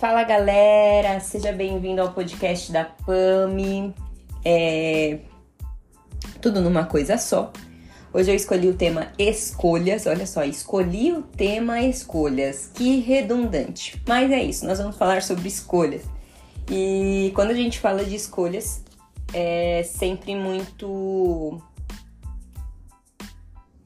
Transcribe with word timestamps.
Fala 0.00 0.24
galera, 0.24 1.20
seja 1.20 1.52
bem-vindo 1.52 2.00
ao 2.00 2.10
podcast 2.14 2.72
da 2.72 2.86
PAMI. 2.86 3.94
É... 4.42 5.18
Tudo 6.40 6.62
numa 6.62 6.86
coisa 6.86 7.18
só. 7.18 7.52
Hoje 8.10 8.30
eu 8.30 8.34
escolhi 8.34 8.66
o 8.66 8.74
tema 8.74 9.12
escolhas. 9.18 10.06
Olha 10.06 10.26
só, 10.26 10.42
escolhi 10.42 11.12
o 11.12 11.20
tema 11.20 11.82
escolhas. 11.82 12.70
Que 12.72 12.98
redundante. 13.00 14.00
Mas 14.08 14.30
é 14.30 14.42
isso, 14.42 14.64
nós 14.64 14.78
vamos 14.78 14.96
falar 14.96 15.20
sobre 15.20 15.46
escolhas. 15.48 16.04
E 16.70 17.30
quando 17.34 17.50
a 17.50 17.54
gente 17.54 17.78
fala 17.78 18.02
de 18.02 18.16
escolhas, 18.16 18.82
é 19.34 19.82
sempre 19.82 20.34
muito 20.34 21.60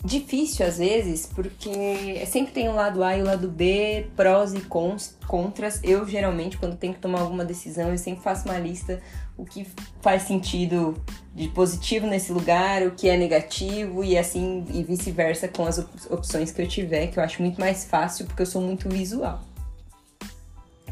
difícil 0.05 0.67
às 0.67 0.79
vezes, 0.79 1.27
porque 1.27 2.25
sempre 2.27 2.53
tem 2.53 2.69
o 2.69 2.75
lado 2.75 3.03
A 3.03 3.17
e 3.17 3.23
o 3.23 3.25
lado 3.25 3.49
B, 3.49 4.07
prós 4.15 4.53
e 4.53 4.61
cons, 4.61 5.17
contras. 5.27 5.81
Eu 5.83 6.07
geralmente, 6.07 6.59
quando 6.59 6.77
tenho 6.77 6.93
que 6.93 7.01
tomar 7.01 7.21
alguma 7.21 7.45
decisão, 7.45 7.91
eu 7.91 7.99
sempre 7.99 8.23
faço 8.23 8.45
uma 8.47 8.59
lista 8.59 9.01
o 9.37 9.45
que 9.45 9.67
faz 10.01 10.23
sentido 10.23 10.95
de 11.35 11.49
positivo 11.49 12.07
nesse 12.07 12.33
lugar, 12.33 12.83
o 12.83 12.93
que 12.93 13.09
é 13.09 13.17
negativo 13.17 14.05
e 14.05 14.17
assim 14.17 14.65
e 14.73 14.83
vice-versa 14.85 15.49
com 15.49 15.67
as 15.67 15.79
opções 16.09 16.53
que 16.53 16.63
eu 16.63 16.69
tiver, 16.69 17.09
que 17.09 17.19
eu 17.19 17.23
acho 17.23 17.43
muito 17.43 17.59
mais 17.59 17.85
fácil 17.85 18.27
porque 18.27 18.43
eu 18.43 18.47
sou 18.47 18.63
muito 18.63 18.89
visual. 18.89 19.41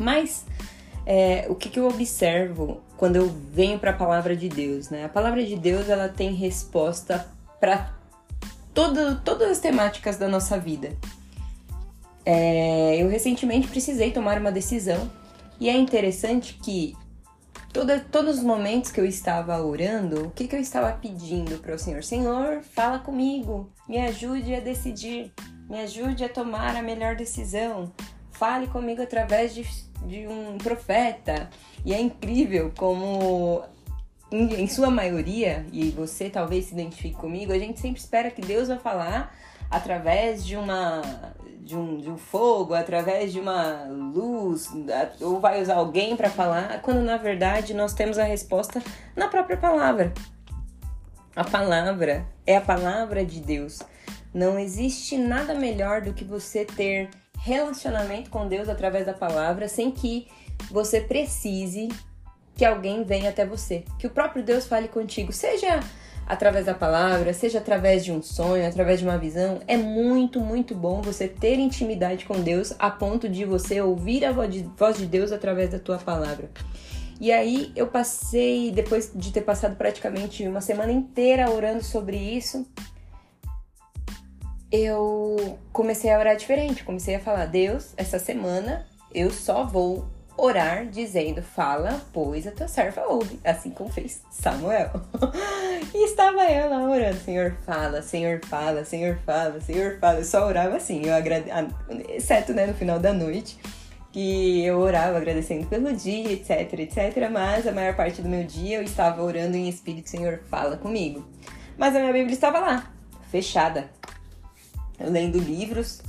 Mas 0.00 0.44
é, 1.06 1.46
o 1.48 1.54
que, 1.54 1.68
que 1.68 1.78
eu 1.78 1.86
observo 1.86 2.80
quando 2.96 3.16
eu 3.16 3.32
venho 3.52 3.78
para 3.78 3.90
a 3.90 3.94
palavra 3.94 4.34
de 4.34 4.48
Deus, 4.48 4.90
né? 4.90 5.04
A 5.04 5.08
palavra 5.08 5.44
de 5.44 5.54
Deus 5.54 5.88
ela 5.88 6.08
tem 6.08 6.34
resposta 6.34 7.28
para 7.60 7.92
todo, 8.74 9.20
todas 9.20 9.50
as 9.50 9.58
temáticas 9.58 10.16
da 10.16 10.28
nossa 10.28 10.58
vida. 10.58 10.96
É, 12.24 12.96
eu 13.02 13.08
recentemente 13.08 13.68
precisei 13.68 14.12
tomar 14.12 14.38
uma 14.38 14.52
decisão 14.52 15.10
e 15.58 15.68
é 15.68 15.76
interessante 15.76 16.54
que 16.62 16.96
toda, 17.72 18.00
todos 18.00 18.38
os 18.38 18.44
momentos 18.44 18.92
que 18.92 19.00
eu 19.00 19.04
estava 19.04 19.60
orando, 19.60 20.26
o 20.26 20.30
que, 20.30 20.46
que 20.46 20.54
eu 20.54 20.60
estava 20.60 20.92
pedindo 20.92 21.58
para 21.58 21.74
o 21.74 21.78
Senhor? 21.78 22.04
Senhor, 22.04 22.62
fala 22.62 22.98
comigo, 22.98 23.70
me 23.88 23.98
ajude 23.98 24.54
a 24.54 24.60
decidir, 24.60 25.32
me 25.68 25.80
ajude 25.80 26.24
a 26.24 26.28
tomar 26.28 26.76
a 26.76 26.82
melhor 26.82 27.16
decisão, 27.16 27.92
fale 28.30 28.66
comigo 28.66 29.02
através 29.02 29.54
de, 29.54 29.66
de 30.06 30.26
um 30.26 30.58
profeta. 30.58 31.50
E 31.84 31.92
é 31.92 32.00
incrível 32.00 32.72
como 32.76 33.62
em, 34.32 34.62
em 34.62 34.66
sua 34.66 34.90
maioria, 34.90 35.64
e 35.72 35.90
você 35.90 36.30
talvez 36.30 36.66
se 36.66 36.72
identifique 36.72 37.16
comigo, 37.16 37.52
a 37.52 37.58
gente 37.58 37.78
sempre 37.78 38.00
espera 38.00 38.30
que 38.30 38.40
Deus 38.40 38.68
vai 38.68 38.78
falar 38.78 39.34
através 39.70 40.44
de 40.44 40.56
uma 40.56 41.02
de 41.60 41.76
um, 41.76 41.98
de 41.98 42.10
um 42.10 42.18
fogo, 42.18 42.74
através 42.74 43.32
de 43.32 43.38
uma 43.38 43.84
luz, 43.84 44.68
ou 45.20 45.38
vai 45.38 45.62
usar 45.62 45.76
alguém 45.76 46.16
para 46.16 46.28
falar, 46.28 46.82
quando 46.82 47.00
na 47.02 47.16
verdade 47.16 47.72
nós 47.72 47.94
temos 47.94 48.18
a 48.18 48.24
resposta 48.24 48.82
na 49.14 49.28
própria 49.28 49.56
palavra. 49.56 50.12
A 51.36 51.44
palavra 51.44 52.26
é 52.44 52.56
a 52.56 52.60
palavra 52.60 53.24
de 53.24 53.40
Deus. 53.40 53.78
Não 54.34 54.58
existe 54.58 55.16
nada 55.16 55.54
melhor 55.54 56.00
do 56.00 56.12
que 56.12 56.24
você 56.24 56.64
ter 56.64 57.08
relacionamento 57.38 58.28
com 58.28 58.48
Deus 58.48 58.68
através 58.68 59.06
da 59.06 59.14
palavra 59.14 59.68
sem 59.68 59.90
que 59.90 60.26
você 60.70 61.00
precise 61.00 61.88
que 62.54 62.64
alguém 62.64 63.04
venha 63.04 63.30
até 63.30 63.46
você, 63.46 63.84
que 63.98 64.06
o 64.06 64.10
próprio 64.10 64.42
Deus 64.42 64.66
fale 64.66 64.88
contigo, 64.88 65.32
seja 65.32 65.80
através 66.26 66.66
da 66.66 66.74
palavra, 66.74 67.34
seja 67.34 67.58
através 67.58 68.04
de 68.04 68.12
um 68.12 68.22
sonho, 68.22 68.66
através 68.66 69.00
de 69.00 69.04
uma 69.04 69.18
visão. 69.18 69.60
É 69.66 69.76
muito, 69.76 70.40
muito 70.40 70.74
bom 70.74 71.02
você 71.02 71.26
ter 71.28 71.58
intimidade 71.58 72.24
com 72.24 72.40
Deus 72.40 72.74
a 72.78 72.90
ponto 72.90 73.28
de 73.28 73.44
você 73.44 73.80
ouvir 73.80 74.24
a 74.24 74.32
voz 74.32 74.96
de 74.96 75.06
Deus 75.06 75.32
através 75.32 75.70
da 75.70 75.78
tua 75.78 75.98
palavra. 75.98 76.50
E 77.20 77.30
aí 77.30 77.72
eu 77.76 77.86
passei, 77.86 78.70
depois 78.72 79.12
de 79.14 79.32
ter 79.32 79.42
passado 79.42 79.76
praticamente 79.76 80.46
uma 80.46 80.60
semana 80.60 80.90
inteira 80.90 81.50
orando 81.50 81.84
sobre 81.84 82.16
isso, 82.16 82.66
eu 84.72 85.58
comecei 85.72 86.10
a 86.10 86.18
orar 86.18 86.36
diferente. 86.36 86.82
Comecei 86.82 87.14
a 87.14 87.20
falar: 87.20 87.46
Deus, 87.46 87.92
essa 87.96 88.18
semana 88.18 88.86
eu 89.14 89.30
só 89.30 89.64
vou 89.64 90.06
orar 90.36 90.86
dizendo: 90.86 91.42
Fala, 91.42 92.00
pois 92.12 92.46
a 92.46 92.50
tua 92.50 92.68
serva 92.68 93.02
ouve, 93.06 93.38
assim 93.44 93.70
como 93.70 93.90
fez 93.90 94.22
Samuel. 94.30 94.90
e 95.94 96.04
estava 96.04 96.44
eu 96.50 96.70
lá 96.70 96.82
orando: 96.82 97.18
Senhor, 97.18 97.54
fala, 97.64 98.02
Senhor, 98.02 98.40
fala, 98.44 98.84
Senhor, 98.84 99.18
fala, 99.24 99.60
Senhor, 99.60 99.98
fala. 99.98 100.18
Eu 100.18 100.24
só 100.24 100.46
orava 100.46 100.76
assim, 100.76 101.06
eu 101.06 101.14
agrade... 101.14 101.46
exceto 102.08 102.52
né, 102.52 102.66
no 102.66 102.74
final 102.74 102.98
da 102.98 103.12
noite, 103.12 103.58
que 104.10 104.64
eu 104.64 104.78
orava 104.78 105.18
agradecendo 105.18 105.66
pelo 105.66 105.92
dia, 105.92 106.32
etc, 106.32 106.72
etc. 106.78 107.30
Mas 107.30 107.66
a 107.66 107.72
maior 107.72 107.94
parte 107.94 108.20
do 108.22 108.28
meu 108.28 108.44
dia 108.44 108.78
eu 108.78 108.82
estava 108.82 109.22
orando 109.22 109.56
em 109.56 109.68
espírito: 109.68 110.08
Senhor, 110.08 110.40
fala 110.48 110.76
comigo. 110.76 111.26
Mas 111.76 111.96
a 111.96 112.00
minha 112.00 112.12
Bíblia 112.12 112.34
estava 112.34 112.60
lá, 112.60 112.90
fechada. 113.30 113.90
Lendo 115.00 115.38
livros, 115.38 116.00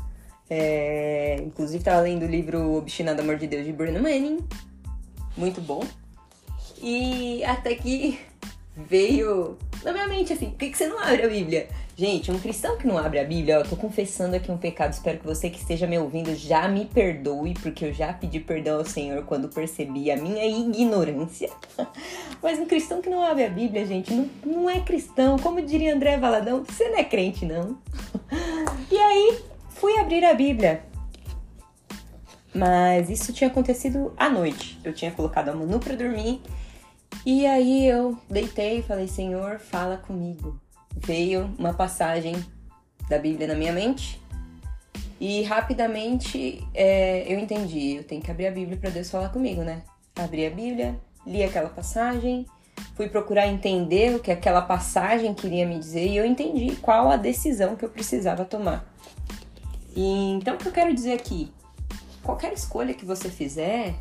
é, 0.49 1.37
inclusive, 1.41 1.79
estava 1.79 2.01
lendo 2.01 2.23
o 2.23 2.27
livro 2.27 2.75
Obstinado 2.75 3.21
Amor 3.21 3.37
de 3.37 3.47
Deus 3.47 3.65
de 3.65 3.71
Bruno 3.71 3.99
Manning. 4.01 4.39
Muito 5.35 5.61
bom. 5.61 5.83
E 6.81 7.43
até 7.45 7.75
que 7.75 8.19
veio 8.75 9.57
na 9.83 9.91
minha 9.91 10.07
mente 10.07 10.33
assim: 10.33 10.49
por 10.49 10.57
que, 10.57 10.69
que 10.69 10.77
você 10.77 10.87
não 10.87 10.99
abre 10.99 11.23
a 11.23 11.29
Bíblia? 11.29 11.67
Gente, 11.95 12.31
um 12.31 12.39
cristão 12.39 12.75
que 12.75 12.87
não 12.87 12.97
abre 12.97 13.19
a 13.19 13.23
Bíblia, 13.23 13.55
eu 13.55 13.63
tô 13.63 13.75
confessando 13.75 14.35
aqui 14.35 14.51
um 14.51 14.57
pecado. 14.57 14.93
Espero 14.93 15.19
que 15.19 15.25
você 15.25 15.49
que 15.49 15.59
esteja 15.59 15.85
me 15.85 15.97
ouvindo 15.99 16.33
já 16.35 16.67
me 16.67 16.85
perdoe, 16.85 17.53
porque 17.53 17.85
eu 17.85 17.93
já 17.93 18.11
pedi 18.11 18.39
perdão 18.39 18.79
ao 18.79 18.85
Senhor 18.85 19.23
quando 19.25 19.47
percebi 19.47 20.09
a 20.09 20.17
minha 20.17 20.43
ignorância. 20.43 21.51
Mas 22.41 22.59
um 22.59 22.65
cristão 22.65 22.99
que 22.99 23.09
não 23.09 23.23
abre 23.23 23.45
a 23.45 23.49
Bíblia, 23.49 23.85
gente, 23.85 24.11
não, 24.11 24.27
não 24.43 24.69
é 24.69 24.79
cristão. 24.79 25.37
Como 25.37 25.61
diria 25.61 25.93
André 25.95 26.17
Valadão, 26.17 26.63
você 26.63 26.89
não 26.89 26.97
é 26.97 27.03
crente, 27.03 27.45
não. 27.45 27.77
E 28.91 28.97
aí, 28.97 29.39
fui 29.83 29.99
abrir 29.99 30.23
a 30.23 30.33
Bíblia. 30.33 30.81
Mas 32.55 33.09
isso 33.09 33.33
tinha 33.33 33.49
acontecido 33.49 34.13
à 34.15 34.29
noite. 34.29 34.79
Eu 34.81 34.93
tinha 34.93 35.11
colocado 35.11 35.49
a 35.49 35.53
Manu 35.53 35.77
para 35.77 35.93
dormir. 35.93 36.41
E 37.25 37.45
aí 37.45 37.85
eu 37.85 38.17
deitei 38.29 38.79
e 38.79 38.81
falei: 38.81 39.09
Senhor, 39.09 39.59
fala 39.59 39.97
comigo. 39.97 40.57
Veio 40.95 41.53
uma 41.59 41.73
passagem 41.73 42.33
da 43.09 43.19
Bíblia 43.19 43.45
na 43.45 43.55
minha 43.55 43.73
mente. 43.73 44.21
E 45.19 45.43
rapidamente 45.43 46.65
é, 46.73 47.25
eu 47.27 47.37
entendi: 47.37 47.95
eu 47.95 48.05
tenho 48.05 48.21
que 48.21 48.31
abrir 48.31 48.47
a 48.47 48.51
Bíblia 48.51 48.77
para 48.77 48.89
Deus 48.89 49.11
falar 49.11 49.29
comigo, 49.33 49.63
né? 49.63 49.81
Abri 50.15 50.45
a 50.45 50.49
Bíblia, 50.49 50.97
li 51.27 51.43
aquela 51.43 51.67
passagem, 51.67 52.45
fui 52.95 53.09
procurar 53.09 53.47
entender 53.47 54.15
o 54.15 54.19
que 54.19 54.31
aquela 54.31 54.61
passagem 54.61 55.33
queria 55.33 55.65
me 55.65 55.77
dizer 55.77 56.07
e 56.07 56.15
eu 56.15 56.25
entendi 56.25 56.73
qual 56.77 57.11
a 57.11 57.17
decisão 57.17 57.75
que 57.75 57.83
eu 57.83 57.89
precisava 57.89 58.45
tomar. 58.45 58.93
E, 59.95 60.31
então, 60.31 60.55
o 60.55 60.57
que 60.57 60.67
eu 60.67 60.71
quero 60.71 60.93
dizer 60.93 61.13
aqui? 61.13 61.51
Qualquer 62.21 62.53
escolha 62.53 62.93
que 62.93 63.05
você 63.05 63.29
fizer, 63.29 63.93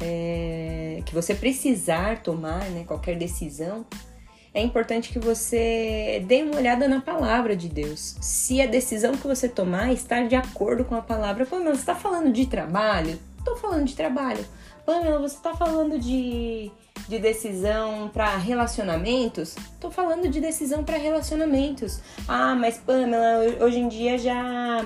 é, 0.00 1.02
que 1.04 1.14
você 1.14 1.34
precisar 1.34 2.22
tomar, 2.22 2.64
né, 2.70 2.84
qualquer 2.86 3.16
decisão, 3.16 3.86
é 4.54 4.60
importante 4.60 5.10
que 5.10 5.18
você 5.18 6.22
dê 6.26 6.42
uma 6.42 6.56
olhada 6.56 6.86
na 6.86 7.00
palavra 7.00 7.56
de 7.56 7.68
Deus. 7.68 8.16
Se 8.20 8.60
a 8.60 8.66
decisão 8.66 9.16
que 9.16 9.26
você 9.26 9.48
tomar 9.48 9.92
está 9.92 10.22
de 10.22 10.36
acordo 10.36 10.84
com 10.84 10.94
a 10.94 11.00
palavra. 11.00 11.46
Pamela, 11.46 11.74
você 11.74 11.80
está 11.80 11.94
falando 11.94 12.30
de 12.30 12.46
trabalho? 12.46 13.18
Estou 13.38 13.56
falando 13.56 13.86
de 13.86 13.96
trabalho. 13.96 14.44
Pamela, 14.84 15.18
você 15.18 15.36
está 15.36 15.54
falando 15.54 15.98
de, 15.98 16.70
de 17.08 17.18
decisão 17.18 18.10
para 18.12 18.36
relacionamentos? 18.36 19.56
Estou 19.56 19.90
falando 19.90 20.28
de 20.28 20.38
decisão 20.38 20.84
para 20.84 20.98
relacionamentos. 20.98 22.00
Ah, 22.28 22.54
mas 22.54 22.76
Pamela, 22.76 23.38
hoje 23.58 23.78
em 23.78 23.88
dia 23.88 24.18
já 24.18 24.84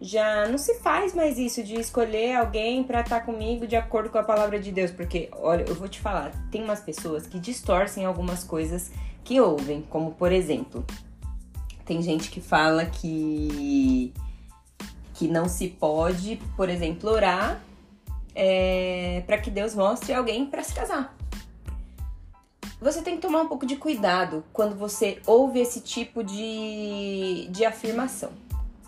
já 0.00 0.46
não 0.46 0.58
se 0.58 0.74
faz 0.76 1.14
mais 1.14 1.38
isso 1.38 1.62
de 1.62 1.74
escolher 1.74 2.36
alguém 2.36 2.84
para 2.84 3.00
estar 3.00 3.20
tá 3.20 3.24
comigo 3.24 3.66
de 3.66 3.74
acordo 3.74 4.10
com 4.10 4.18
a 4.18 4.22
palavra 4.22 4.60
de 4.60 4.70
Deus, 4.70 4.90
porque 4.90 5.28
olha, 5.32 5.64
eu 5.66 5.74
vou 5.74 5.88
te 5.88 6.00
falar, 6.00 6.32
tem 6.50 6.62
umas 6.62 6.80
pessoas 6.80 7.26
que 7.26 7.38
distorcem 7.38 8.04
algumas 8.04 8.44
coisas 8.44 8.92
que 9.24 9.40
ouvem, 9.40 9.82
como 9.82 10.12
por 10.12 10.30
exemplo, 10.30 10.84
tem 11.84 12.00
gente 12.00 12.30
que 12.30 12.40
fala 12.40 12.86
que 12.86 14.12
que 15.14 15.26
não 15.26 15.48
se 15.48 15.66
pode, 15.66 16.40
por 16.56 16.68
exemplo, 16.68 17.10
orar 17.10 17.60
é, 18.36 19.24
para 19.26 19.36
que 19.36 19.50
Deus 19.50 19.74
mostre 19.74 20.14
alguém 20.14 20.46
para 20.46 20.62
se 20.62 20.72
casar. 20.72 21.12
Você 22.80 23.02
tem 23.02 23.16
que 23.16 23.22
tomar 23.22 23.42
um 23.42 23.48
pouco 23.48 23.66
de 23.66 23.74
cuidado 23.74 24.44
quando 24.52 24.76
você 24.76 25.20
ouve 25.26 25.58
esse 25.58 25.80
tipo 25.80 26.22
de, 26.22 27.48
de 27.50 27.64
afirmação. 27.64 28.30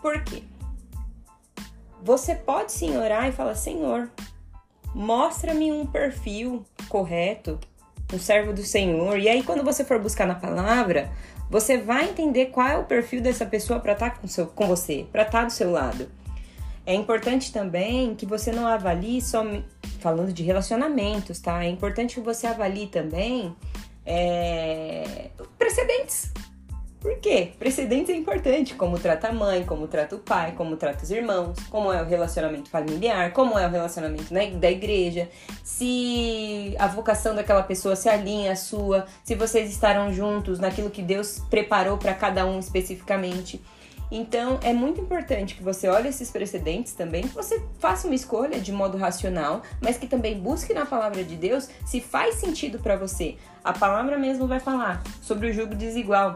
Por 0.01 0.23
quê? 0.23 0.45
Você 2.03 2.35
pode 2.35 2.73
sim 2.73 2.97
orar 2.97 3.29
e 3.29 3.33
falar: 3.33 3.55
Senhor, 3.55 4.11
mostra-me 4.95 5.73
um 5.73 5.87
perfil 5.87 6.65
correto, 6.89 7.59
um 8.13 8.19
servo 8.19 8.53
do 8.53 8.63
Senhor. 8.63 9.19
E 9.19 9.29
aí, 9.29 9.43
quando 9.43 9.65
você 9.65 9.85
for 9.85 9.99
buscar 9.99 10.27
na 10.27 10.35
palavra, 10.35 11.11
você 11.51 11.79
vai 11.79 12.09
entender 12.09 12.47
qual 12.47 12.69
é 12.69 12.79
o 12.79 12.85
perfil 12.85 13.21
dessa 13.21 13.45
pessoa 13.45 13.81
para 13.81 13.93
estar 13.93 14.11
tá 14.11 14.17
com, 14.17 14.27
seu, 14.27 14.47
com 14.47 14.67
você, 14.67 15.07
para 15.11 15.23
estar 15.23 15.41
tá 15.41 15.45
do 15.47 15.53
seu 15.53 15.71
lado. 15.71 16.09
É 16.87 16.95
importante 16.95 17.53
também 17.53 18.15
que 18.15 18.25
você 18.25 18.51
não 18.51 18.67
avalie 18.67 19.21
só, 19.21 19.45
falando 20.01 20.33
de 20.33 20.43
relacionamentos, 20.43 21.39
tá? 21.39 21.65
É 21.65 21.69
importante 21.69 22.15
que 22.15 22.21
você 22.21 22.47
avalie 22.47 22.87
também 22.87 23.55
é, 24.07 25.31
precedentes. 25.59 26.33
Por 27.01 27.19
quê? 27.19 27.53
Precedentes 27.59 28.15
é 28.15 28.17
importante, 28.17 28.75
como 28.75 28.99
trata 28.99 29.29
a 29.29 29.33
mãe, 29.33 29.65
como 29.65 29.89
trata 29.89 30.17
o 30.17 30.19
pai, 30.19 30.53
como 30.53 30.77
trata 30.77 31.03
os 31.03 31.11
irmãos, 31.11 31.59
como 31.71 31.91
é 31.91 32.03
o 32.03 32.05
relacionamento 32.05 32.69
familiar, 32.69 33.33
como 33.33 33.59
é 33.59 33.67
o 33.67 33.71
relacionamento 33.71 34.35
da 34.59 34.71
igreja, 34.71 35.27
se 35.65 36.75
a 36.79 36.87
vocação 36.87 37.35
daquela 37.35 37.63
pessoa 37.63 37.97
se 37.97 38.07
alinha 38.07 38.53
à 38.53 38.57
sua, 38.57 39.07
se 39.25 39.35
vocês 39.35 39.71
estarão 39.71 40.13
juntos 40.13 40.59
naquilo 40.59 40.91
que 40.91 41.01
Deus 41.01 41.39
preparou 41.49 41.97
para 41.97 42.13
cada 42.13 42.45
um 42.45 42.59
especificamente. 42.59 43.63
Então, 44.13 44.59
é 44.63 44.73
muito 44.73 45.01
importante 45.01 45.55
que 45.55 45.63
você 45.63 45.89
olhe 45.89 46.09
esses 46.09 46.31
precedentes 46.31 46.93
também, 46.93 47.23
que 47.23 47.35
você 47.35 47.63
faça 47.79 48.09
uma 48.09 48.17
escolha 48.17 48.61
de 48.61 48.73
modo 48.73 48.99
racional, 48.99 49.63
mas 49.81 49.97
que 49.97 50.07
também 50.07 50.39
busque 50.39 50.75
na 50.75 50.85
palavra 50.85 51.25
de 51.25 51.37
Deus 51.37 51.71
se 51.87 52.01
faz 52.01 52.35
sentido 52.35 52.79
para 52.79 52.97
você. 52.97 53.37
A 53.65 53.73
palavra 53.73 54.19
mesmo 54.19 54.47
vai 54.47 54.61
falar 54.61 55.03
sobre 55.23 55.49
o 55.49 55.53
jugo 55.53 55.75
desigual. 55.75 56.35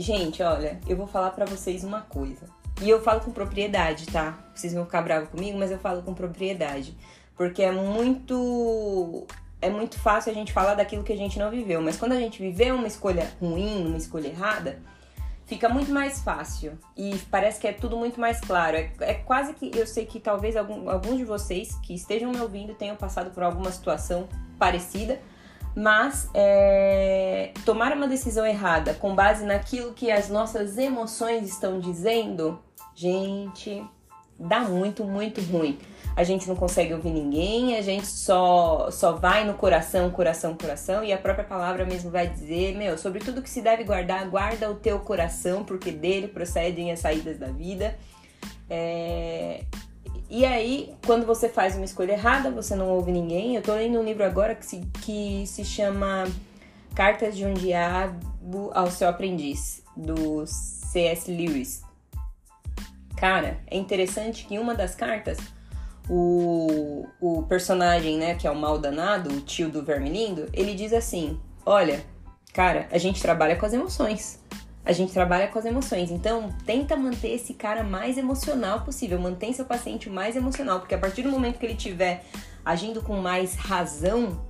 Gente, 0.00 0.42
olha, 0.42 0.80
eu 0.88 0.96
vou 0.96 1.06
falar 1.06 1.30
para 1.32 1.44
vocês 1.44 1.84
uma 1.84 2.00
coisa. 2.00 2.46
E 2.80 2.88
eu 2.88 3.02
falo 3.02 3.20
com 3.20 3.30
propriedade, 3.32 4.06
tá? 4.06 4.38
Vocês 4.54 4.72
vão 4.72 4.86
ficar 4.86 5.02
bravos 5.02 5.28
comigo, 5.28 5.58
mas 5.58 5.70
eu 5.70 5.78
falo 5.78 6.00
com 6.00 6.14
propriedade. 6.14 6.96
Porque 7.36 7.62
é 7.62 7.70
muito 7.70 9.26
é 9.60 9.68
muito 9.68 9.98
fácil 9.98 10.32
a 10.32 10.34
gente 10.34 10.54
falar 10.54 10.72
daquilo 10.72 11.04
que 11.04 11.12
a 11.12 11.16
gente 11.16 11.38
não 11.38 11.50
viveu, 11.50 11.82
mas 11.82 11.98
quando 11.98 12.12
a 12.12 12.18
gente 12.18 12.40
viveu 12.40 12.76
uma 12.76 12.86
escolha 12.86 13.30
ruim, 13.38 13.88
uma 13.88 13.98
escolha 13.98 14.28
errada, 14.28 14.80
fica 15.44 15.68
muito 15.68 15.92
mais 15.92 16.22
fácil 16.22 16.78
e 16.96 17.18
parece 17.30 17.60
que 17.60 17.68
é 17.68 17.72
tudo 17.74 17.94
muito 17.98 18.18
mais 18.18 18.40
claro. 18.40 18.78
É, 18.78 18.90
é 19.00 19.12
quase 19.12 19.52
que 19.52 19.70
eu 19.76 19.86
sei 19.86 20.06
que 20.06 20.18
talvez 20.18 20.56
algum, 20.56 20.88
alguns 20.88 21.18
de 21.18 21.26
vocês 21.26 21.74
que 21.82 21.92
estejam 21.92 22.32
me 22.32 22.40
ouvindo 22.40 22.72
tenham 22.72 22.96
passado 22.96 23.32
por 23.32 23.42
alguma 23.42 23.70
situação 23.70 24.26
parecida, 24.58 25.20
mas 25.74 26.28
é, 26.34 27.52
tomar 27.64 27.92
uma 27.92 28.08
decisão 28.08 28.46
errada 28.46 28.94
com 28.94 29.14
base 29.14 29.44
naquilo 29.44 29.92
que 29.92 30.10
as 30.10 30.28
nossas 30.28 30.76
emoções 30.78 31.48
estão 31.48 31.78
dizendo, 31.78 32.58
gente, 32.94 33.84
dá 34.38 34.60
muito, 34.60 35.04
muito 35.04 35.40
ruim 35.42 35.78
a 36.16 36.24
gente 36.24 36.48
não 36.48 36.56
consegue 36.56 36.92
ouvir 36.92 37.10
ninguém, 37.10 37.76
a 37.76 37.82
gente 37.82 38.06
só, 38.06 38.90
só 38.90 39.12
vai 39.12 39.44
no 39.44 39.54
coração, 39.54 40.10
coração, 40.10 40.54
coração, 40.54 41.04
e 41.04 41.12
a 41.12 41.18
própria 41.18 41.44
palavra 41.44 41.84
mesmo 41.84 42.10
vai 42.10 42.28
dizer, 42.28 42.76
meu, 42.76 42.98
sobre 42.98 43.20
tudo 43.20 43.42
que 43.42 43.48
se 43.48 43.62
deve 43.62 43.84
guardar, 43.84 44.28
guarda 44.28 44.70
o 44.70 44.74
teu 44.74 44.98
coração, 45.00 45.64
porque 45.64 45.90
dele 45.90 46.28
procedem 46.28 46.92
as 46.92 47.00
saídas 47.00 47.38
da 47.38 47.46
vida. 47.46 47.96
É... 48.68 49.64
E 50.30 50.46
aí, 50.46 50.94
quando 51.04 51.26
você 51.26 51.48
faz 51.48 51.74
uma 51.74 51.84
escolha 51.84 52.12
errada, 52.12 52.52
você 52.52 52.76
não 52.76 52.88
ouve 52.88 53.10
ninguém. 53.10 53.56
Eu 53.56 53.62
tô 53.62 53.74
lendo 53.74 53.98
um 53.98 54.04
livro 54.04 54.24
agora 54.24 54.54
que 54.54 54.64
se, 54.64 54.80
que 55.02 55.44
se 55.44 55.64
chama 55.64 56.24
Cartas 56.94 57.36
de 57.36 57.44
um 57.44 57.52
Diabo 57.52 58.70
ao 58.72 58.88
Seu 58.92 59.08
Aprendiz, 59.08 59.82
do 59.96 60.46
C.S. 60.46 61.28
Lewis. 61.28 61.82
Cara, 63.16 63.58
é 63.66 63.76
interessante 63.76 64.46
que 64.46 64.56
uma 64.56 64.72
das 64.72 64.94
cartas 64.94 65.36
o, 66.08 67.06
o 67.20 67.42
personagem, 67.42 68.16
né, 68.16 68.34
que 68.34 68.46
é 68.46 68.50
o 68.50 68.56
mal 68.56 68.78
danado, 68.78 69.30
o 69.30 69.40
tio 69.40 69.68
do 69.68 69.82
Vermilindo, 69.82 70.48
ele 70.52 70.74
diz 70.74 70.92
assim: 70.92 71.40
Olha, 71.66 72.04
cara, 72.52 72.88
a 72.90 72.98
gente 72.98 73.20
trabalha 73.20 73.56
com 73.56 73.66
as 73.66 73.72
emoções. 73.72 74.40
A 74.84 74.92
gente 74.92 75.12
trabalha 75.12 75.48
com 75.48 75.58
as 75.58 75.64
emoções. 75.64 76.10
Então, 76.10 76.48
tenta 76.64 76.96
manter 76.96 77.32
esse 77.34 77.54
cara 77.54 77.84
mais 77.84 78.16
emocional 78.16 78.80
possível. 78.80 79.18
Mantém 79.18 79.52
seu 79.52 79.64
paciente 79.64 80.08
mais 80.08 80.36
emocional, 80.36 80.80
porque 80.80 80.94
a 80.94 80.98
partir 80.98 81.22
do 81.22 81.30
momento 81.30 81.58
que 81.58 81.66
ele 81.66 81.74
estiver 81.74 82.24
agindo 82.64 83.02
com 83.02 83.16
mais 83.16 83.54
razão, 83.54 84.40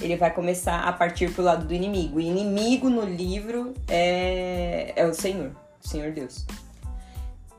ele 0.00 0.16
vai 0.16 0.32
começar 0.32 0.80
a 0.80 0.92
partir 0.92 1.32
pro 1.32 1.42
lado 1.42 1.66
do 1.66 1.74
inimigo. 1.74 2.20
E 2.20 2.26
inimigo 2.26 2.88
no 2.88 3.04
livro 3.04 3.74
é, 3.88 4.92
é 4.96 5.04
o 5.04 5.12
Senhor, 5.12 5.50
o 5.84 5.88
Senhor 5.88 6.12
Deus. 6.12 6.46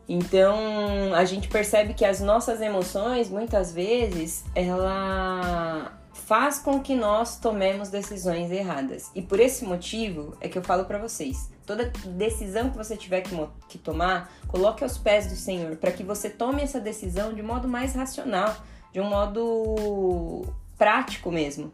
Então, 0.07 1.13
a 1.15 1.23
gente 1.25 1.47
percebe 1.47 1.93
que 1.93 2.03
as 2.03 2.19
nossas 2.19 2.61
emoções, 2.61 3.29
muitas 3.29 3.73
vezes, 3.73 4.43
ela 4.53 5.93
faz 6.13 6.59
com 6.59 6.79
que 6.79 6.95
nós 6.95 7.37
tomemos 7.37 7.89
decisões 7.89 8.51
erradas. 8.51 9.11
E 9.15 9.21
por 9.21 9.39
esse 9.39 9.65
motivo 9.65 10.37
é 10.39 10.47
que 10.47 10.57
eu 10.57 10.63
falo 10.63 10.85
para 10.85 10.97
vocês, 10.97 11.49
toda 11.65 11.91
decisão 12.05 12.69
que 12.69 12.77
você 12.77 12.95
tiver 12.95 13.21
que, 13.21 13.35
que 13.67 13.77
tomar, 13.77 14.31
coloque 14.47 14.83
aos 14.83 14.97
pés 14.97 15.27
do 15.27 15.35
Senhor, 15.35 15.75
para 15.75 15.91
que 15.91 16.03
você 16.03 16.29
tome 16.29 16.61
essa 16.61 16.79
decisão 16.79 17.33
de 17.33 17.41
modo 17.41 17.67
mais 17.67 17.93
racional, 17.95 18.55
de 18.91 19.01
um 19.01 19.09
modo 19.09 20.45
prático 20.77 21.31
mesmo. 21.31 21.71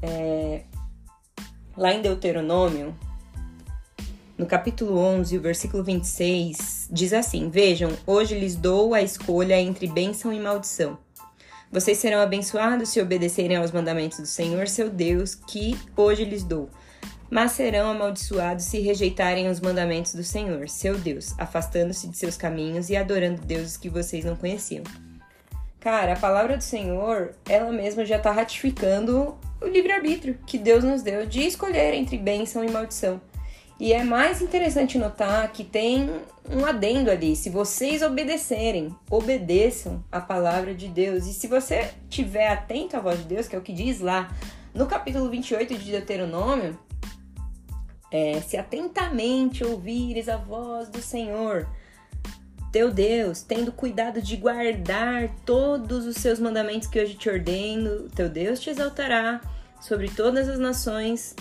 É... 0.00 0.62
Lá 1.76 1.92
em 1.92 2.02
Deuteronômio, 2.02 2.94
no 4.36 4.46
capítulo 4.46 4.98
11, 4.98 5.38
o 5.38 5.40
versículo 5.40 5.82
26, 5.82 6.88
diz 6.90 7.12
assim: 7.12 7.48
Vejam, 7.48 7.90
hoje 8.06 8.38
lhes 8.38 8.56
dou 8.56 8.94
a 8.94 9.00
escolha 9.00 9.58
entre 9.60 9.86
bênção 9.86 10.32
e 10.32 10.38
maldição. 10.38 10.98
Vocês 11.72 11.96
serão 11.96 12.20
abençoados 12.20 12.90
se 12.90 13.00
obedecerem 13.00 13.56
aos 13.56 13.72
mandamentos 13.72 14.20
do 14.20 14.26
Senhor, 14.26 14.68
seu 14.68 14.90
Deus, 14.90 15.34
que 15.34 15.74
hoje 15.96 16.22
lhes 16.22 16.44
dou. 16.44 16.68
Mas 17.30 17.52
serão 17.52 17.90
amaldiçoados 17.90 18.66
se 18.66 18.78
rejeitarem 18.80 19.48
os 19.48 19.58
mandamentos 19.58 20.14
do 20.14 20.22
Senhor, 20.22 20.68
seu 20.68 20.98
Deus, 20.98 21.34
afastando-se 21.38 22.08
de 22.08 22.18
seus 22.18 22.36
caminhos 22.36 22.90
e 22.90 22.96
adorando 22.96 23.40
deuses 23.40 23.78
que 23.78 23.88
vocês 23.88 24.22
não 24.22 24.36
conheciam. 24.36 24.84
Cara, 25.80 26.12
a 26.12 26.18
palavra 26.18 26.58
do 26.58 26.62
Senhor, 26.62 27.34
ela 27.48 27.72
mesma 27.72 28.04
já 28.04 28.18
está 28.18 28.30
ratificando 28.30 29.34
o 29.58 29.66
livre-arbítrio 29.66 30.38
que 30.46 30.58
Deus 30.58 30.84
nos 30.84 31.00
deu 31.00 31.24
de 31.24 31.40
escolher 31.40 31.94
entre 31.94 32.18
bênção 32.18 32.62
e 32.62 32.70
maldição. 32.70 33.18
E 33.82 33.92
é 33.92 34.04
mais 34.04 34.40
interessante 34.40 34.96
notar 34.96 35.50
que 35.50 35.64
tem 35.64 36.08
um 36.48 36.64
adendo 36.64 37.10
ali. 37.10 37.34
Se 37.34 37.50
vocês 37.50 38.00
obedecerem, 38.00 38.94
obedeçam 39.10 40.04
a 40.12 40.20
palavra 40.20 40.72
de 40.72 40.86
Deus. 40.86 41.26
E 41.26 41.32
se 41.32 41.48
você 41.48 41.90
estiver 42.08 42.46
atento 42.46 42.96
à 42.96 43.00
voz 43.00 43.18
de 43.18 43.24
Deus, 43.24 43.48
que 43.48 43.56
é 43.56 43.58
o 43.58 43.62
que 43.62 43.72
diz 43.72 43.98
lá 43.98 44.32
no 44.72 44.86
capítulo 44.86 45.28
28 45.28 45.76
de 45.76 45.90
Deuteronômio, 45.90 46.78
é, 48.12 48.40
se 48.42 48.56
atentamente 48.56 49.64
ouvires 49.64 50.28
a 50.28 50.36
voz 50.36 50.88
do 50.88 51.02
Senhor, 51.02 51.66
teu 52.70 52.88
Deus, 52.88 53.42
tendo 53.42 53.72
cuidado 53.72 54.22
de 54.22 54.36
guardar 54.36 55.28
todos 55.44 56.06
os 56.06 56.18
seus 56.18 56.38
mandamentos 56.38 56.86
que 56.86 57.00
hoje 57.00 57.14
te 57.14 57.28
ordeno, 57.28 58.08
teu 58.10 58.28
Deus 58.28 58.60
te 58.60 58.70
exaltará 58.70 59.40
sobre 59.80 60.08
todas 60.08 60.48
as 60.48 60.60
nações 60.60 61.34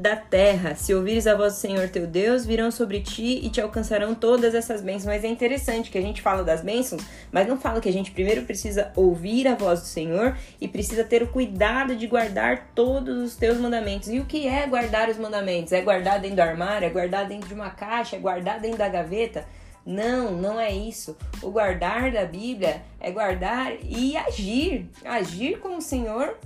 da 0.00 0.16
terra. 0.16 0.74
Se 0.74 0.94
ouvires 0.94 1.26
a 1.26 1.36
voz 1.36 1.52
do 1.52 1.58
Senhor 1.58 1.86
teu 1.90 2.06
Deus, 2.06 2.46
virão 2.46 2.70
sobre 2.70 3.00
ti 3.00 3.38
e 3.44 3.50
te 3.50 3.60
alcançarão 3.60 4.14
todas 4.14 4.54
essas 4.54 4.80
bênçãos. 4.80 5.04
Mas 5.04 5.24
é 5.24 5.28
interessante 5.28 5.90
que 5.90 5.98
a 5.98 6.00
gente 6.00 6.22
fala 6.22 6.42
das 6.42 6.62
bênçãos, 6.62 7.02
mas 7.30 7.46
não 7.46 7.60
fala 7.60 7.82
que 7.82 7.88
a 7.88 7.92
gente 7.92 8.10
primeiro 8.10 8.42
precisa 8.42 8.90
ouvir 8.96 9.46
a 9.46 9.54
voz 9.54 9.80
do 9.80 9.86
Senhor 9.86 10.34
e 10.58 10.66
precisa 10.66 11.04
ter 11.04 11.22
o 11.22 11.26
cuidado 11.26 11.94
de 11.94 12.06
guardar 12.06 12.70
todos 12.74 13.22
os 13.22 13.36
teus 13.36 13.58
mandamentos. 13.58 14.08
E 14.08 14.18
o 14.18 14.24
que 14.24 14.48
é 14.48 14.66
guardar 14.66 15.10
os 15.10 15.18
mandamentos? 15.18 15.70
É 15.70 15.82
guardar 15.82 16.18
dentro 16.18 16.36
do 16.36 16.42
armário? 16.42 16.86
É 16.86 16.90
guardar 16.90 17.28
dentro 17.28 17.46
de 17.46 17.54
uma 17.54 17.68
caixa? 17.68 18.16
É 18.16 18.18
guardar 18.18 18.58
dentro 18.58 18.78
da 18.78 18.88
gaveta? 18.88 19.44
Não, 19.84 20.32
não 20.32 20.58
é 20.58 20.72
isso. 20.72 21.14
O 21.42 21.50
guardar 21.50 22.10
da 22.10 22.24
Bíblia 22.24 22.82
é 22.98 23.10
guardar 23.10 23.74
e 23.82 24.16
agir. 24.16 24.88
Agir 25.04 25.58
como 25.58 25.76
o 25.76 25.82
Senhor 25.82 26.38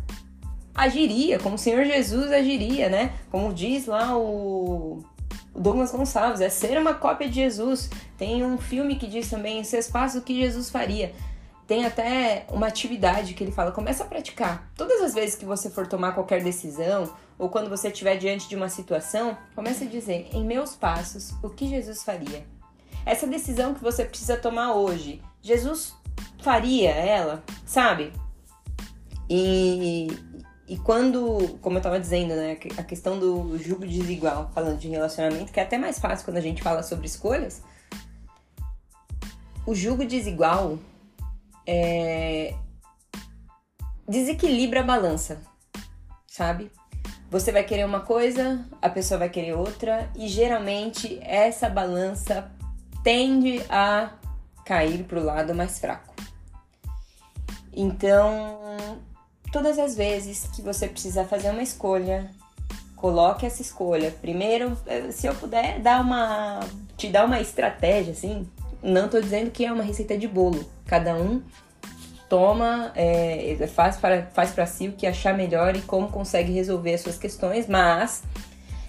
agiria, 0.74 1.38
como 1.38 1.54
o 1.54 1.58
Senhor 1.58 1.84
Jesus 1.84 2.32
agiria, 2.32 2.88
né? 2.88 3.12
Como 3.30 3.52
diz 3.52 3.86
lá 3.86 4.16
o 4.16 5.04
Douglas 5.54 5.92
Gonçalves, 5.92 6.40
é 6.40 6.48
ser 6.48 6.76
uma 6.78 6.94
cópia 6.94 7.28
de 7.28 7.36
Jesus. 7.36 7.88
Tem 8.18 8.44
um 8.44 8.58
filme 8.58 8.96
que 8.96 9.06
diz 9.06 9.30
também, 9.30 9.62
vocês 9.62 9.88
façam 9.88 10.20
o 10.20 10.24
que 10.24 10.40
Jesus 10.40 10.70
faria. 10.70 11.12
Tem 11.66 11.86
até 11.86 12.46
uma 12.50 12.66
atividade 12.66 13.32
que 13.32 13.42
ele 13.42 13.52
fala, 13.52 13.72
começa 13.72 14.04
a 14.04 14.06
praticar. 14.06 14.70
Todas 14.76 15.00
as 15.00 15.14
vezes 15.14 15.34
que 15.34 15.46
você 15.46 15.70
for 15.70 15.86
tomar 15.86 16.12
qualquer 16.12 16.42
decisão, 16.42 17.10
ou 17.38 17.48
quando 17.48 17.70
você 17.70 17.88
estiver 17.88 18.16
diante 18.16 18.48
de 18.48 18.56
uma 18.56 18.68
situação, 18.68 19.36
comece 19.54 19.84
a 19.84 19.86
dizer, 19.86 20.28
em 20.32 20.44
meus 20.44 20.74
passos, 20.74 21.32
o 21.42 21.48
que 21.48 21.66
Jesus 21.66 22.02
faria. 22.02 22.44
Essa 23.06 23.26
decisão 23.26 23.74
que 23.74 23.82
você 23.82 24.04
precisa 24.04 24.36
tomar 24.36 24.74
hoje, 24.74 25.22
Jesus 25.40 25.94
faria 26.42 26.90
ela, 26.90 27.42
sabe? 27.64 28.12
E, 29.28 30.08
e 30.66 30.78
quando, 30.78 31.58
como 31.60 31.78
eu 31.78 31.82
tava 31.82 32.00
dizendo, 32.00 32.34
né, 32.34 32.58
a 32.78 32.82
questão 32.82 33.18
do 33.18 33.58
julgo 33.58 33.86
desigual, 33.86 34.50
falando 34.54 34.78
de 34.78 34.88
relacionamento, 34.88 35.52
que 35.52 35.60
é 35.60 35.62
até 35.62 35.76
mais 35.76 35.98
fácil 35.98 36.24
quando 36.24 36.38
a 36.38 36.40
gente 36.40 36.62
fala 36.62 36.82
sobre 36.82 37.06
escolhas, 37.06 37.62
o 39.66 39.74
julgo 39.74 40.06
desigual 40.06 40.78
é... 41.66 42.54
desequilibra 44.08 44.80
a 44.80 44.84
balança, 44.84 45.40
sabe? 46.26 46.70
Você 47.30 47.52
vai 47.52 47.64
querer 47.64 47.84
uma 47.84 48.00
coisa, 48.00 48.64
a 48.80 48.88
pessoa 48.88 49.18
vai 49.18 49.28
querer 49.28 49.54
outra, 49.54 50.10
e 50.16 50.28
geralmente 50.28 51.18
essa 51.22 51.68
balança 51.68 52.50
tende 53.02 53.60
a 53.68 54.14
cair 54.64 55.04
pro 55.04 55.22
lado 55.22 55.54
mais 55.54 55.78
fraco. 55.78 56.14
Então, 57.72 59.02
todas 59.54 59.78
as 59.78 59.94
vezes 59.94 60.48
que 60.52 60.60
você 60.60 60.88
precisar 60.88 61.26
fazer 61.26 61.50
uma 61.50 61.62
escolha, 61.62 62.28
coloque 62.96 63.46
essa 63.46 63.62
escolha. 63.62 64.10
Primeiro, 64.10 64.76
eh, 64.84 65.12
se 65.12 65.28
eu 65.28 65.34
puder 65.36 65.78
dar 65.78 66.00
uma 66.00 66.58
te 66.96 67.08
dar 67.08 67.24
uma 67.24 67.40
estratégia 67.40 68.12
assim, 68.12 68.48
não 68.82 69.08
tô 69.08 69.20
dizendo 69.20 69.52
que 69.52 69.64
é 69.64 69.72
uma 69.72 69.84
receita 69.84 70.18
de 70.18 70.26
bolo. 70.26 70.68
Cada 70.84 71.14
um 71.14 71.40
toma, 72.28 72.90
é, 72.96 73.56
faz 73.68 73.96
para 73.96 74.26
faz 74.34 74.50
para 74.50 74.66
si 74.66 74.88
o 74.88 74.92
que 74.92 75.06
achar 75.06 75.32
melhor 75.36 75.76
e 75.76 75.82
como 75.82 76.08
consegue 76.08 76.50
resolver 76.50 76.94
as 76.94 77.02
suas 77.02 77.16
questões, 77.16 77.68
mas 77.68 78.24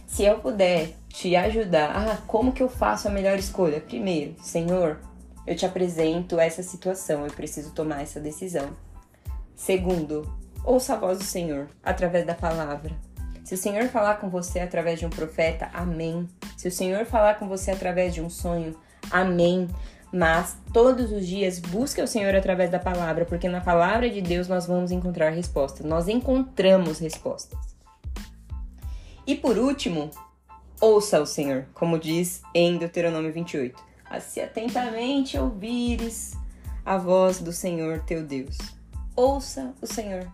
se 0.08 0.24
eu 0.24 0.40
puder 0.40 0.96
te 1.10 1.36
ajudar, 1.36 1.92
ah, 1.96 2.18
como 2.26 2.52
que 2.52 2.64
eu 2.64 2.70
faço 2.70 3.08
a 3.08 3.12
melhor 3.12 3.38
escolha? 3.38 3.80
Primeiro, 3.80 4.34
Senhor, 4.42 5.00
eu 5.46 5.56
te 5.56 5.64
apresento 5.64 6.40
essa 6.40 6.64
situação, 6.64 7.24
eu 7.24 7.32
preciso 7.32 7.72
tomar 7.72 8.02
essa 8.02 8.20
decisão. 8.20 8.76
Segundo, 9.56 10.28
ouça 10.66 10.94
a 10.94 10.98
voz 10.98 11.18
do 11.18 11.24
Senhor 11.24 11.68
através 11.84 12.26
da 12.26 12.34
palavra. 12.34 12.92
Se 13.44 13.54
o 13.54 13.58
Senhor 13.58 13.88
falar 13.90 14.16
com 14.16 14.30
você 14.30 14.60
através 14.60 15.00
de 15.00 15.06
um 15.06 15.10
profeta, 15.10 15.70
amém. 15.72 16.28
Se 16.58 16.68
o 16.68 16.72
Senhor 16.72 17.06
falar 17.06 17.36
com 17.36 17.48
você 17.48 17.72
através 17.72 18.14
de 18.14 18.20
um 18.20 18.30
sonho, 18.30 18.76
amém. 19.12 19.68
Mas 20.12 20.58
todos 20.74 21.12
os 21.12 21.28
dias 21.28 21.60
busque 21.60 22.02
o 22.02 22.08
Senhor 22.08 22.34
através 22.34 22.72
da 22.72 22.80
palavra, 22.80 23.24
porque 23.26 23.48
na 23.48 23.62
palavra 23.62 24.10
de 24.10 24.22
Deus 24.22 24.48
nós 24.48 24.66
vamos 24.66 24.92
encontrar 24.92 25.30
respostas. 25.30 25.86
Nós 25.86 26.08
encontramos 26.08 26.98
respostas. 26.98 27.60
E 29.28 29.36
por 29.36 29.58
último, 29.58 30.10
ouça 30.82 31.22
o 31.22 31.26
Senhor, 31.26 31.66
como 31.74 32.00
diz 32.00 32.42
em 32.54 32.78
Deuteronômio 32.78 33.32
28. 33.32 33.84
Se 34.22 34.42
atentamente 34.42 35.38
ouvires 35.38 36.34
a 36.86 36.98
voz 36.98 37.40
do 37.40 37.52
Senhor 37.52 38.00
teu 38.08 38.24
Deus. 38.24 38.58
Ouça 39.16 39.74
o 39.82 39.88
Senhor. 39.88 40.32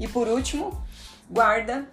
E 0.00 0.08
por 0.08 0.26
último, 0.26 0.82
guarda 1.30 1.86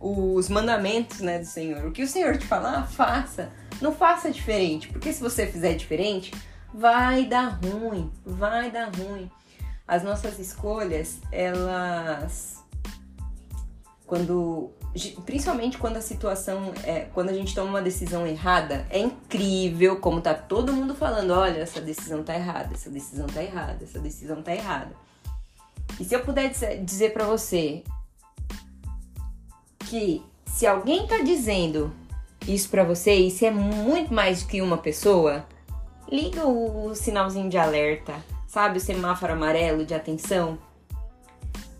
os 0.00 0.48
mandamentos 0.48 1.20
né, 1.20 1.38
do 1.38 1.46
Senhor. 1.46 1.86
O 1.86 1.92
que 1.92 2.02
o 2.02 2.08
Senhor 2.08 2.36
te 2.36 2.44
falar, 2.44 2.86
faça. 2.86 3.50
Não 3.80 3.92
faça 3.92 4.30
diferente, 4.30 4.88
porque 4.88 5.12
se 5.12 5.22
você 5.22 5.46
fizer 5.46 5.74
diferente, 5.74 6.32
vai 6.74 7.24
dar 7.24 7.60
ruim, 7.64 8.12
vai 8.24 8.70
dar 8.70 8.90
ruim. 8.94 9.30
As 9.86 10.02
nossas 10.02 10.38
escolhas, 10.38 11.18
elas. 11.30 12.62
Quando. 14.06 14.72
Principalmente 15.24 15.78
quando 15.78 15.96
a 15.96 16.00
situação 16.00 16.72
é. 16.84 17.00
Quando 17.14 17.30
a 17.30 17.32
gente 17.32 17.54
toma 17.54 17.70
uma 17.70 17.82
decisão 17.82 18.26
errada, 18.26 18.86
é 18.90 18.98
incrível 18.98 20.00
como 20.00 20.20
tá 20.20 20.34
todo 20.34 20.72
mundo 20.72 20.94
falando: 20.94 21.30
olha, 21.32 21.60
essa 21.60 21.80
decisão 21.80 22.22
tá 22.22 22.34
errada, 22.34 22.74
essa 22.74 22.90
decisão 22.90 23.26
tá 23.26 23.42
errada, 23.42 23.84
essa 23.84 23.98
decisão 23.98 24.42
tá 24.42 24.54
errada. 24.54 24.94
E 25.98 26.04
se 26.04 26.14
eu 26.14 26.24
puder 26.24 26.50
dizer 26.82 27.12
para 27.12 27.24
você 27.24 27.82
que 29.80 30.22
se 30.46 30.66
alguém 30.66 31.06
tá 31.06 31.18
dizendo 31.18 31.92
isso 32.46 32.68
para 32.68 32.84
você 32.84 33.14
e 33.14 33.30
se 33.30 33.46
é 33.46 33.50
muito 33.50 34.12
mais 34.12 34.42
do 34.42 34.48
que 34.48 34.60
uma 34.60 34.78
pessoa, 34.78 35.46
liga 36.10 36.46
o 36.46 36.94
sinalzinho 36.94 37.48
de 37.48 37.56
alerta, 37.58 38.14
sabe? 38.46 38.78
O 38.78 38.80
semáforo 38.80 39.32
amarelo 39.32 39.84
de 39.84 39.94
atenção. 39.94 40.58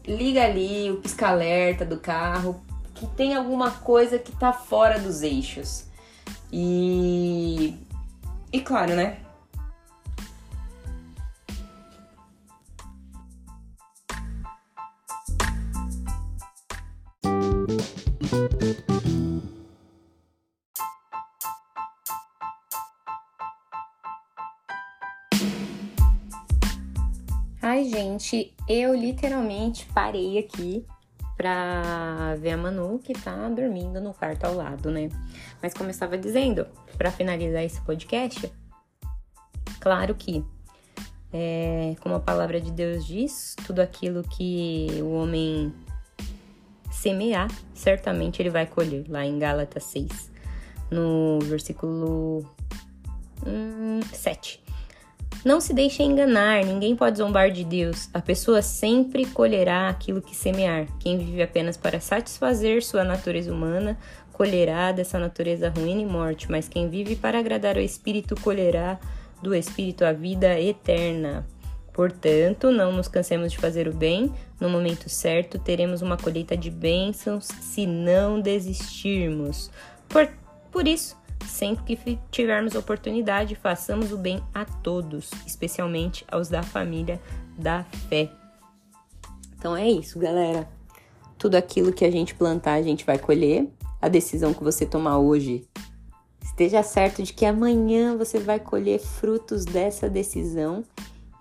Liga 0.07 0.45
ali 0.45 0.91
o 0.91 0.97
pisca-alerta 0.97 1.85
do 1.85 1.99
carro 1.99 2.61
que 2.95 3.07
tem 3.07 3.35
alguma 3.35 3.71
coisa 3.71 4.19
que 4.19 4.33
tá 4.33 4.53
fora 4.53 4.99
dos 4.99 5.23
eixos. 5.23 5.87
E. 6.53 7.75
E 8.53 8.61
claro, 8.61 8.95
né? 8.95 9.19
Gente, 28.15 28.55
eu 28.69 28.95
literalmente 28.95 29.87
parei 29.87 30.39
aqui 30.39 30.87
pra 31.37 32.37
ver 32.39 32.53
a 32.53 32.57
Manu 32.57 32.99
que 32.99 33.13
tá 33.13 33.49
dormindo 33.49 34.01
no 34.01 34.15
quarto 34.15 34.45
ao 34.45 34.55
lado, 34.55 34.91
né? 34.91 35.09
Mas 35.61 35.75
como 35.75 35.89
eu 35.89 35.91
estava 35.91 36.17
dizendo, 36.17 36.67
para 36.97 37.11
finalizar 37.11 37.63
esse 37.65 37.81
podcast, 37.81 38.53
claro 39.81 40.15
que, 40.15 40.45
é, 41.33 41.97
como 42.01 42.15
a 42.15 42.21
palavra 42.21 42.61
de 42.61 42.71
Deus 42.71 43.05
diz, 43.05 43.57
tudo 43.67 43.81
aquilo 43.81 44.23
que 44.23 44.87
o 45.03 45.11
homem 45.13 45.75
semear, 46.91 47.51
certamente 47.75 48.41
ele 48.41 48.51
vai 48.51 48.67
colher, 48.67 49.05
lá 49.09 49.27
em 49.27 49.39
Gálatas 49.39 49.85
6, 49.85 50.31
no 50.91 51.41
versículo 51.41 52.49
hum, 53.45 54.01
7. 54.13 54.64
Não 55.45 55.61
se 55.61 55.75
deixe 55.75 56.03
enganar, 56.03 56.65
ninguém 56.65 56.97
pode 56.97 57.19
zombar 57.19 57.51
de 57.51 57.65
Deus. 57.65 58.09
A 58.15 58.21
pessoa 58.21 58.63
sempre 58.63 59.27
colherá 59.27 59.91
aquilo 59.91 60.23
que 60.23 60.35
semear. 60.35 60.87
Quem 60.99 61.19
vive 61.19 61.43
apenas 61.43 61.77
para 61.77 62.01
satisfazer 62.01 62.83
sua 62.83 63.05
natureza 63.05 63.53
humana, 63.53 63.99
colherá 64.33 64.91
dessa 64.91 65.19
natureza 65.19 65.69
ruim 65.69 66.01
e 66.01 66.07
morte, 66.07 66.51
mas 66.51 66.67
quem 66.67 66.89
vive 66.89 67.15
para 67.15 67.39
agradar 67.39 67.77
ao 67.77 67.83
Espírito, 67.83 68.35
colherá 68.41 68.99
do 69.43 69.55
Espírito 69.55 70.03
a 70.07 70.13
vida 70.13 70.59
eterna. 70.59 71.47
Portanto, 71.93 72.71
não 72.71 72.91
nos 72.91 73.07
cansemos 73.07 73.53
de 73.53 73.59
fazer 73.59 73.87
o 73.87 73.93
bem, 73.93 74.33
no 74.59 74.71
momento 74.71 75.11
certo 75.11 75.59
teremos 75.59 76.01
uma 76.01 76.17
colheita 76.17 76.57
de 76.57 76.71
bênçãos 76.71 77.45
se 77.45 77.87
não 77.87 78.41
desistirmos. 78.41 79.71
Por, 80.09 80.27
por 80.73 80.89
isso, 80.89 81.17
Sempre 81.47 81.97
que 81.97 82.19
tivermos 82.31 82.75
oportunidade, 82.75 83.55
façamos 83.55 84.13
o 84.13 84.19
bem 84.19 84.43
a 84.53 84.65
todos, 84.65 85.31
especialmente 85.47 86.25
aos 86.31 86.49
da 86.49 86.63
família 86.63 87.21
da 87.57 87.85
fé. 88.09 88.31
Então 89.57 89.77
é 89.77 89.89
isso, 89.89 90.19
galera. 90.19 90.69
Tudo 91.39 91.55
aquilo 91.55 91.93
que 91.93 92.05
a 92.05 92.11
gente 92.11 92.35
plantar, 92.35 92.75
a 92.75 92.83
gente 92.83 93.05
vai 93.05 93.19
colher. 93.19 93.69
A 94.01 94.09
decisão 94.09 94.53
que 94.53 94.63
você 94.63 94.85
tomar 94.85 95.19
hoje, 95.19 95.67
esteja 96.43 96.83
certo 96.83 97.23
de 97.23 97.33
que 97.33 97.47
amanhã 97.47 98.17
você 98.17 98.39
vai 98.39 98.61
colher 98.61 99.01
frutos 99.01 99.65
dessa 99.65 100.09
decisão. 100.09 100.85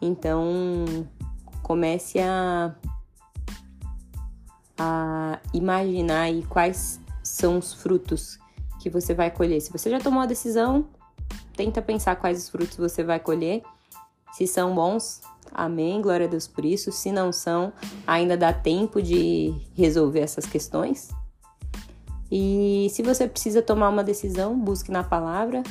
Então, 0.01 0.85
comece 1.61 2.19
a, 2.19 2.73
a 4.77 5.39
imaginar 5.53 6.21
aí 6.21 6.43
quais 6.43 6.99
são 7.21 7.57
os 7.57 7.73
frutos 7.73 8.39
que 8.83 8.89
você 8.89 9.13
vai 9.13 9.31
colher. 9.31 9.61
Se 9.61 9.71
você 9.71 9.89
já 9.89 9.97
tomou 9.97 10.21
a 10.21 10.25
decisão, 10.25 10.85
tenta 11.55 11.81
pensar 11.81 12.17
quais 12.17 12.37
os 12.37 12.49
frutos 12.49 12.75
você 12.75 13.01
vai 13.01 13.17
colher. 13.17 13.63
Se 14.33 14.45
são 14.45 14.75
bons, 14.75 15.21
amém, 15.53 16.01
glória 16.01 16.25
a 16.25 16.29
Deus 16.29 16.47
por 16.47 16.65
isso. 16.65 16.91
Se 16.91 17.09
não 17.09 17.31
são, 17.31 17.71
ainda 18.05 18.35
dá 18.35 18.51
tempo 18.51 19.01
de 19.01 19.55
resolver 19.73 20.19
essas 20.19 20.45
questões. 20.45 21.11
E 22.29 22.87
se 22.91 23.01
você 23.01 23.25
precisa 23.25 23.61
tomar 23.61 23.87
uma 23.87 24.03
decisão, 24.03 24.59
busque 24.59 24.91
na 24.91 25.03
palavra 25.03 25.63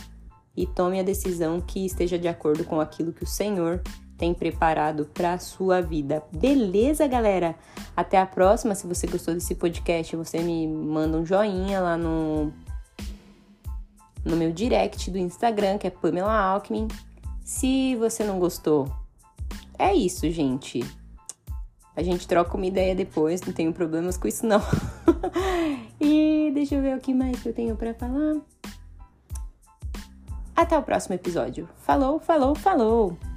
e 0.56 0.66
tome 0.66 0.98
a 0.98 1.02
decisão 1.02 1.60
que 1.60 1.84
esteja 1.84 2.18
de 2.18 2.28
acordo 2.28 2.64
com 2.64 2.80
aquilo 2.80 3.12
que 3.12 3.24
o 3.24 3.26
Senhor 3.26 3.82
tem 4.16 4.32
preparado 4.32 5.04
para 5.12 5.34
a 5.34 5.38
sua 5.38 5.82
vida. 5.82 6.22
Beleza, 6.32 7.06
galera? 7.06 7.56
Até 7.94 8.18
a 8.18 8.24
próxima. 8.24 8.74
Se 8.74 8.86
você 8.86 9.06
gostou 9.06 9.34
desse 9.34 9.54
podcast, 9.54 10.16
você 10.16 10.38
me 10.38 10.66
manda 10.66 11.18
um 11.18 11.26
joinha 11.26 11.80
lá 11.80 11.96
no 11.96 12.52
no 14.24 14.36
meu 14.36 14.52
direct 14.52 15.10
do 15.10 15.18
Instagram, 15.18 15.78
que 15.78 15.86
é 15.86 15.90
Pamela 15.90 16.32
Alckmin. 16.32 16.88
Se 17.44 17.96
você 17.96 18.24
não 18.24 18.38
gostou, 18.38 18.92
é 19.78 19.94
isso, 19.94 20.30
gente. 20.30 20.84
A 21.94 22.02
gente 22.02 22.26
troca 22.26 22.56
uma 22.56 22.66
ideia 22.66 22.94
depois, 22.94 23.42
não 23.42 23.52
tenho 23.52 23.72
problemas 23.72 24.16
com 24.16 24.26
isso 24.26 24.46
não. 24.46 24.62
e 26.00 26.50
deixa 26.54 26.76
eu 26.76 26.82
ver 26.82 26.96
o 26.96 27.00
que 27.00 27.12
mais 27.12 27.44
eu 27.44 27.52
tenho 27.52 27.76
para 27.76 27.92
falar. 27.94 28.40
Até 30.54 30.78
o 30.78 30.82
próximo 30.82 31.14
episódio. 31.14 31.68
Falou, 31.78 32.18
falou, 32.18 32.54
falou! 32.54 33.31